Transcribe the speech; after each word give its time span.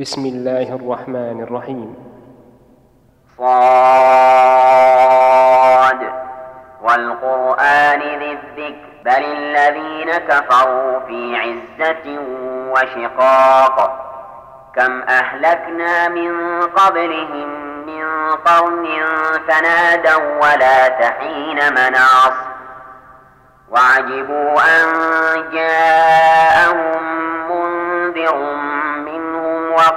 بسم 0.00 0.26
الله 0.26 0.74
الرحمن 0.74 1.42
الرحيم. 1.42 1.94
صاد. 3.38 3.48
والقرآن 6.82 8.00
ذي 8.00 8.32
الذكر. 8.32 8.88
بل 9.04 9.24
الذين 9.24 10.10
كفروا 10.18 11.00
في 11.06 11.36
عزة 11.36 12.18
وشقاق. 12.72 14.04
كم 14.76 15.02
أهلكنا 15.02 16.08
من 16.08 16.62
قبلهم 16.62 17.48
من 17.86 18.30
قرن 18.30 18.86
فنادوا 19.48 20.38
ولا 20.42 20.88
تحين 20.88 21.72
مناص. 21.72 22.32
وعجبوا 23.70 24.60
أن 24.60 24.86
جاءهم 25.52 27.18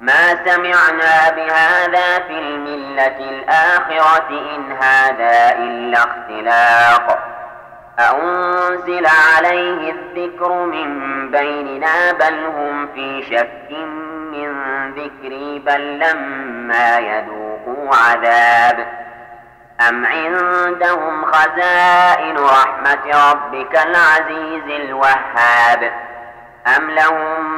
ما 0.00 0.44
سمعنا 0.44 1.30
بهذا 1.30 2.18
في 2.18 2.38
الملة 2.38 3.16
الآخرة 3.30 4.28
إن 4.28 4.72
هذا 4.72 5.58
إلا 5.58 5.98
اختلاق. 5.98 7.18
أنزل 7.98 9.06
عليه 9.06 9.92
الذكر 9.92 10.52
من 10.52 11.30
بيننا 11.30 12.12
بل 12.12 12.46
هم 12.46 12.88
في 12.94 13.22
شك 13.22 13.70
من 14.32 14.50
ذكري 14.90 15.58
بل 15.58 15.98
لما 15.98 16.98
يذوقوا 16.98 17.96
عذاب. 17.96 18.86
أم 19.88 20.06
عندهم 20.06 21.24
خزائن 21.24 22.38
رحمة 22.38 23.30
ربك 23.30 23.78
العزيز 23.86 24.80
الوهاب. 24.80 25.92
أم 26.76 26.90
لهم 26.90 27.57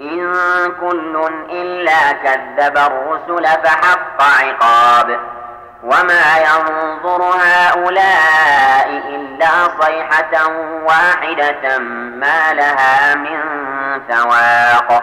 إن 0.00 0.32
كل 0.80 1.30
إلا 1.50 2.12
كذب 2.12 2.76
الرسل 2.78 3.46
فحق 3.64 4.22
عقاب 4.22 5.20
وما 5.82 6.38
ينظر 6.38 7.22
هؤلاء 7.22 8.88
إلا 9.08 9.48
صيحة 9.80 10.46
واحدة 10.84 11.78
ما 12.18 12.52
لها 12.52 13.14
من 13.14 13.40
ثواق 14.08 15.02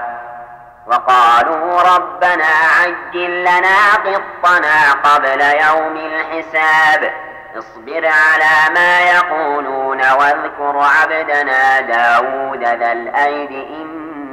وقالوا 0.88 1.82
ربنا 1.82 2.46
عجل 2.80 3.42
لنا 3.42 3.94
قطنا 4.06 4.92
قبل 5.04 5.42
يوم 5.42 5.96
الحساب 5.96 7.12
اصبر 7.58 8.08
على 8.08 8.74
ما 8.76 9.00
يقولون 9.02 9.98
واذكر 10.12 10.78
عبدنا 11.02 11.82
داود 11.82 12.64
ذا 12.64 12.92
الأيد 12.92 13.52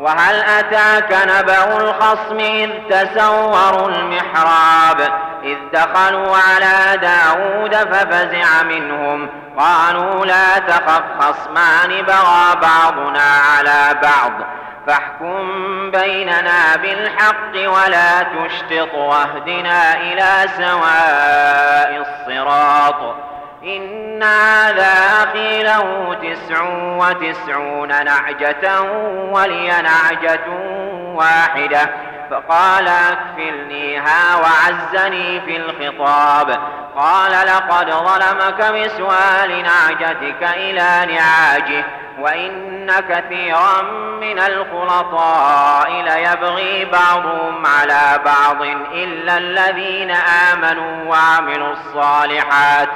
وهل 0.00 0.34
أتاك 0.34 1.12
نبأ 1.12 1.76
الخصم 1.76 2.38
إذ 2.38 2.70
تسوروا 2.90 3.88
المحراب؟ 3.88 5.00
إذ 5.42 5.56
دخلوا 5.72 6.36
على 6.36 6.98
داود 6.98 7.74
ففزع 7.74 8.62
منهم. 8.62 9.28
قالوا 9.58 10.26
لا 10.26 10.58
تخف 10.58 11.02
خصمان 11.20 12.02
بغى 12.02 12.56
بعضنا 12.62 13.22
على 13.22 14.00
بعض. 14.02 14.32
فاحكم 14.86 15.90
بيننا 15.90 16.76
بالحق 16.76 17.54
ولا 17.54 18.22
تشتط 18.22 18.94
واهدنا 18.94 19.94
إلى 19.94 20.48
سواء 20.56 22.04
الصراط. 22.06 23.16
إن 23.66 24.22
هذا 24.22 24.92
أخي 25.22 25.62
له 25.62 26.16
تسع 26.22 26.62
وتسعون 26.98 27.88
نعجة 27.88 28.82
ولي 29.30 29.68
نعجة 29.68 30.46
واحدة 31.14 31.90
فقال 32.30 32.88
أكفلنيها 32.88 34.36
وعزني 34.36 35.40
في 35.40 35.56
الخطاب 35.56 36.58
قال 36.96 37.32
لقد 37.32 37.90
ظلمك 37.90 38.72
بسؤال 38.72 39.62
نعجتك 39.62 40.42
إلى 40.42 41.14
نعاجه 41.14 41.84
وإن 42.20 42.90
كثيرا 43.08 43.82
من 44.20 44.38
الخلطاء 44.38 45.90
ليبغي 45.90 46.84
بعضهم 46.84 47.66
على 47.66 48.20
بعض 48.24 48.62
إلا 48.92 49.38
الذين 49.38 50.10
آمنوا 50.52 51.10
وعملوا 51.10 51.72
الصالحات 51.72 52.88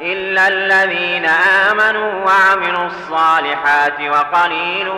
إلا 0.00 0.48
الذين 0.48 1.26
آمنوا 1.70 2.24
وعملوا 2.26 2.86
الصالحات 2.86 4.00
وقليل 4.00 4.92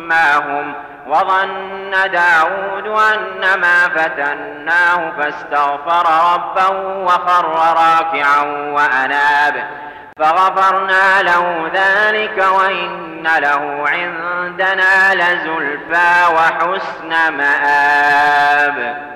ما 0.00 0.36
هم 0.36 0.72
وظن 1.06 1.90
داود 2.12 2.86
أن 2.86 3.60
ما 3.60 3.88
فتناه 3.88 5.12
فاستغفر 5.18 6.34
ربه 6.34 6.70
وخر 7.04 7.46
راكعا 7.76 8.42
وأناب 8.72 9.66
فغفرنا 10.18 11.22
له 11.22 11.70
ذلك 11.74 12.46
وإن 12.58 13.22
له 13.38 13.84
عندنا 13.88 15.14
لزلفى 15.14 16.34
وحسن 16.34 17.32
مآب 17.32 19.15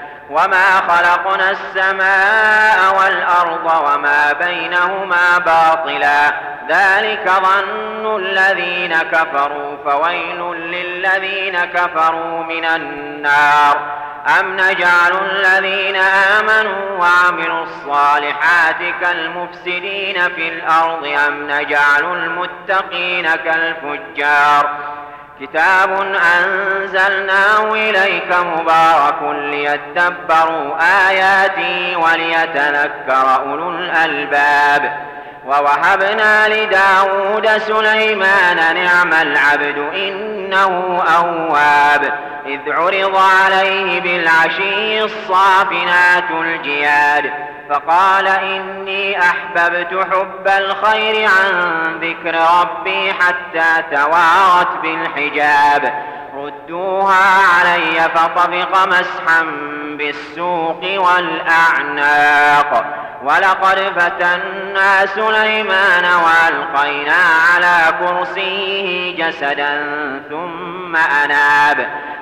وما 0.31 0.75
خلقنا 0.87 1.51
السماء 1.51 2.95
والأرض 2.99 3.65
وما 3.65 4.33
بينهما 4.33 5.37
باطلا 5.37 6.33
ذلك 6.69 7.31
ظن 7.31 8.15
الذين 8.17 8.97
كفروا 8.97 9.77
فويل 9.85 10.55
للذين 10.55 11.65
كفروا 11.65 12.43
من 12.43 12.65
النار 12.65 13.77
أم 14.39 14.53
نجعل 14.53 15.11
الذين 15.31 15.95
آمنوا 16.39 16.99
وعملوا 16.99 17.63
الصالحات 17.63 18.95
كالمفسدين 19.01 20.21
في 20.35 20.49
الأرض 20.49 21.05
أم 21.27 21.51
نجعل 21.51 22.03
المتقين 22.17 23.35
كالفجار 23.35 24.69
كتاب 25.41 25.91
أنزلناه 26.39 27.73
إليك 27.73 28.33
مبارك 28.33 29.21
ليتدبروا 29.21 30.75
آياته 31.09 31.97
وليتذكر 31.97 33.35
أولو 33.35 33.69
الألباب. 33.69 34.97
ووهبنا 35.45 36.47
لداود 36.47 37.47
سليمان 37.47 38.75
نعم 38.75 39.13
العبد 39.13 39.77
إنه 39.93 41.03
أواب. 41.17 42.13
إذ 42.45 42.59
عرض 42.67 43.15
عليه 43.15 44.01
بالعشي 44.01 45.03
الصافنات 45.03 46.31
الجياد. 46.31 47.50
فقال 47.71 48.27
إني 48.27 49.19
أحببت 49.19 50.07
حب 50.11 50.47
الخير 50.47 51.29
عن 51.29 51.81
ذكر 52.01 52.35
ربي 52.61 53.13
حتى 53.13 53.83
توارت 53.91 54.67
بالحجاب. 54.81 55.93
ردوها 56.35 57.47
علي 57.59 58.09
فطبق 58.15 58.87
مسحا 58.87 59.45
بالسوق 59.97 60.81
والأعناق. 60.97 62.85
ولقد 63.23 63.79
فتنا 63.99 65.05
سليمان 65.05 66.05
وألقينا 66.05 67.21
على 67.53 67.93
كرسيه 67.99 69.15
جسدا 69.17 69.83
ثم 70.29 70.95
أناب. 70.95 71.87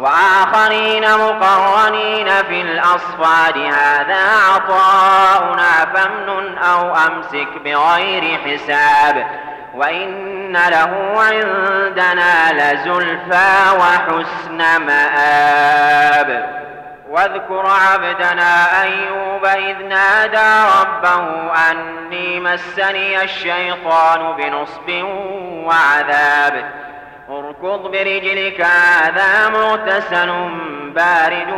وآخرين 0.00 1.02
مقرنين 1.02 2.26
في 2.26 2.62
الأصفاد. 2.62 3.56
هذا 3.56 4.24
عطاؤنا 4.54 5.84
فامنن 5.94 6.58
أو 6.58 6.96
أمسك 6.96 7.48
بغير 7.64 8.38
حساب. 8.38 9.26
وإن 9.74 10.52
له 10.52 11.14
عندنا 11.16 12.52
لزلفى 12.52 13.76
وحسن 13.78 14.80
مآب. 14.86 16.58
واذكر 17.10 17.66
عبدنا 17.66 18.82
أيوب 18.82 19.44
إذ 19.44 19.76
نادى 19.82 20.70
ربه 20.80 21.52
أني 21.70 22.40
مسني 22.40 23.22
الشيطان 23.22 24.32
بنصب 24.36 25.04
وعذاب. 25.66 26.87
اركض 27.30 27.82
برجلك 27.90 28.60
هذا 28.60 29.48
مغتسل 29.48 30.50
بارد 30.94 31.54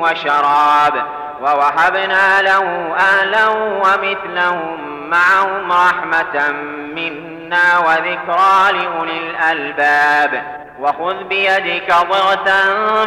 وشراب. 0.00 1.02
ووهبنا 1.42 2.42
له 2.42 2.94
أهلا 2.96 3.48
ومثلهم 3.48 5.08
معهم 5.10 5.72
رحمة 5.72 6.52
منا 6.94 7.78
وذكرى 7.78 8.72
لأولي 8.72 9.30
الألباب. 9.30 10.42
وخذ 10.80 11.24
بيدك 11.24 11.94
ضغثا 12.10 12.64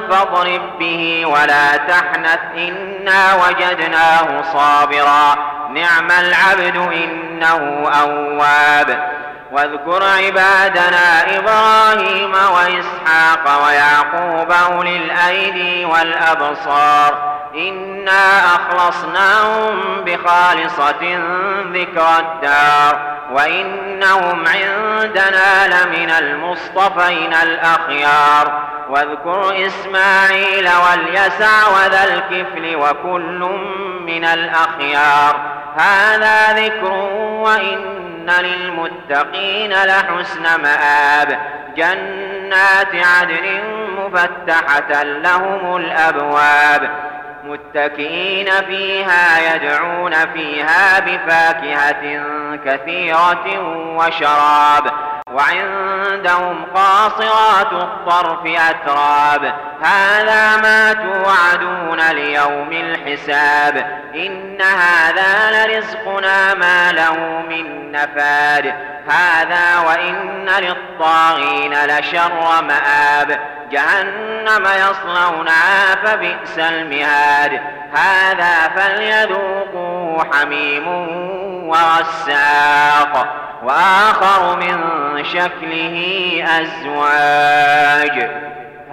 فاضرب 0.10 0.80
به 0.80 1.26
ولا 1.26 1.78
تحنث 1.78 2.40
إنا 2.58 3.36
وجدناه 3.36 4.42
صابرا. 4.54 5.36
نعم 5.70 6.12
العبد 6.12 6.76
إنه 6.76 7.90
أواب. 8.02 9.15
واذكر 9.56 10.04
عبادنا 10.04 11.38
إبراهيم 11.38 12.31
وإسحاق 12.34 13.66
ويعقوب 13.66 14.52
أولي 14.52 14.98
الأيدي 14.98 15.86
والأبصار 15.86 17.36
إنا 17.56 18.40
أخلصناهم 18.56 20.04
بخالصة 20.06 21.19
ذكر 21.74 22.07
الدار 22.19 23.16
وإنهم 23.31 24.44
عندنا 24.48 25.68
لمن 25.68 26.10
المصطفين 26.10 27.34
الأخيار 27.34 28.63
واذكر 28.90 29.66
إسماعيل 29.68 30.69
واليسع 30.86 31.68
وذا 31.68 32.04
الكفل 32.04 32.75
وكل 32.75 33.40
من 34.06 34.25
الأخيار 34.25 35.36
هذا 35.78 36.54
ذكر 36.54 36.92
وإن 37.44 37.95
للمتقين 38.30 39.74
لحسن 39.74 40.62
مآب. 40.62 41.39
جنات 41.77 42.95
عدن 42.95 43.63
مفتحة 43.98 45.04
لهم 45.04 45.77
الأبواب. 45.77 46.89
متكئين 47.44 48.51
فيها 48.51 49.56
يدعون 49.56 50.13
فيها 50.13 51.00
بفاكهة 51.00 52.24
كثيرة 52.66 53.60
وشراب. 53.98 54.92
وعندهم 55.33 56.66
قاصرات 56.75 57.74
الطرف 57.74 58.45
أتراب. 58.45 59.54
هذا 59.81 60.57
ما 60.57 60.94
توعدون 60.94 62.12
ليوم 62.12 62.72
الحساب 62.72 64.01
إن 64.16 64.62
هذا 64.62 65.51
لرزقنا 65.51 66.54
ما 66.54 66.92
له 66.92 67.44
من 67.50 67.92
نفاد 67.92 68.74
هذا 69.10 69.80
وإن 69.88 70.50
للطاغين 70.50 71.74
لشر 71.86 72.62
مآب 72.62 73.39
جهنم 73.72 74.66
يصلونها 74.66 75.95
فبئس 76.06 76.60
المهاد 76.60 77.62
هذا 77.94 78.72
فليذوقوا 78.75 80.24
حميم 80.33 80.88
وغساق 81.68 83.36
وآخر 83.63 84.56
من 84.56 84.80
شكله 85.24 86.44
أزواج 86.62 88.30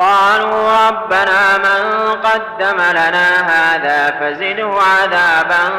قالوا 0.00 0.88
ربنا 0.88 1.58
من 1.58 2.12
قدم 2.12 2.76
لنا 2.76 3.40
هذا 3.40 4.10
فزده 4.20 4.72
عذابا 4.82 5.70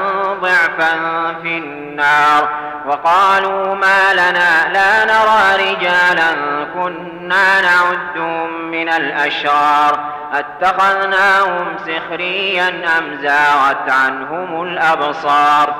ضعفا 0.41 0.93
في 1.41 1.57
النار. 1.57 2.49
وقالوا 2.85 3.75
ما 3.75 4.13
لنا 4.13 4.69
لا 4.73 5.05
نرى 5.05 5.71
رجالا 5.71 6.33
كنا 6.73 7.61
نعدهم 7.61 8.71
من 8.71 8.89
الأشرار. 8.89 9.99
أتخذناهم 10.33 11.65
سخريا 11.77 12.67
أم 12.67 13.17
زاغت 13.21 13.89
عنهم 13.89 14.63
الأبصار؟ 14.63 15.75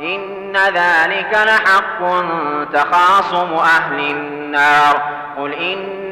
إن 0.00 0.56
ذلك 0.56 1.38
لحق 1.46 2.24
تخاصم 2.72 3.54
أهل 3.54 4.00
النار. 4.00 5.00
قل 5.38 5.52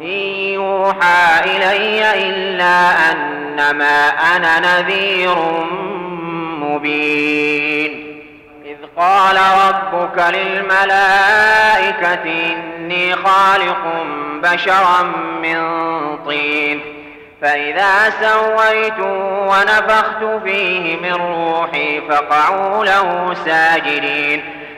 إن 0.00 0.06
يوحى 0.06 1.40
إلي 1.44 2.28
إلا 2.28 2.90
أنما 3.12 4.08
أنا 4.36 4.60
نذير 4.60 5.36
مبين. 6.60 8.06
إذ 8.64 8.76
قال 8.96 9.36
ربك 9.36 10.18
للملائكة 10.34 12.24
إني 12.24 13.16
خالق 13.16 14.04
بشرا 14.42 15.02
من 15.42 15.58
طين. 16.26 16.80
فإذا 17.42 18.10
سويت 18.10 18.98
ونفخت 19.48 20.24
فيه 20.44 20.96
من 20.96 21.12
روحي 21.12 22.00
فقعوا 22.08 22.84
له 22.84 23.34
ساجدين. 23.44 24.44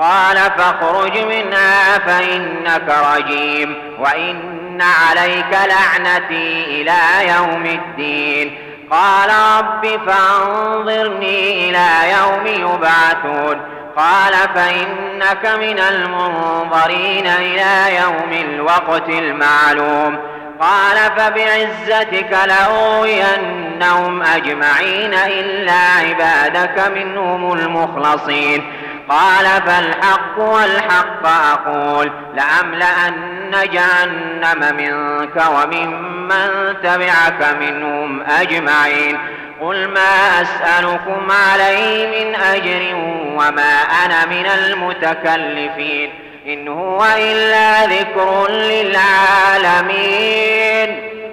قال 0.00 0.36
فاخرج 0.36 1.18
منها 1.18 1.98
فإنك 1.98 2.96
رجيم 3.16 3.76
وإن 3.98 4.82
عليك 4.82 5.52
لعنتي 5.52 6.64
إلى 6.64 7.28
يوم 7.34 7.66
الدين. 7.66 8.58
قال 8.90 9.30
رب 9.58 9.86
فانظرني 10.06 11.70
إلى 11.70 11.88
يوم 12.18 12.46
يبعثون. 12.46 13.60
قال 13.96 14.32
فإنك 14.54 15.46
من 15.46 15.78
المنظرين 15.78 17.26
إلى 17.26 17.96
يوم 18.02 18.32
الوقت 18.32 19.08
المعلوم. 19.08 20.18
قال 20.60 20.96
فبعزتك 21.16 22.38
لأغوينهم 22.46 24.22
أجمعين 24.22 25.14
إلا 25.14 25.74
عبادك 25.74 26.88
منهم 26.94 27.52
المخلصين. 27.52 28.72
قال 29.10 29.44
فالحق 29.66 30.38
والحق 30.38 31.26
أقول 31.26 32.10
لأملأن 32.34 33.70
جهنم 33.72 34.76
منك 34.76 35.44
وممن 35.50 36.76
تبعك 36.82 37.56
منهم 37.60 38.22
أجمعين 38.22 39.18
قل 39.60 39.88
ما 39.88 40.42
أسألكم 40.42 41.28
عليه 41.30 42.24
من 42.24 42.34
أجر 42.34 42.94
وما 43.34 43.82
أنا 44.04 44.26
من 44.26 44.46
المتكلفين 44.46 46.10
إن 46.46 46.68
هو 46.68 47.04
إلا 47.18 47.86
ذكر 47.86 48.50
للعالمين 48.50 50.10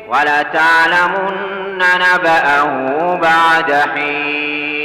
ولتعلمن 0.08 1.78
نبأه 1.78 3.16
بعد 3.22 3.74
حين 3.96 4.77